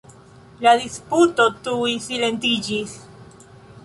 [0.67, 2.97] La disputo tuj silentiĝis.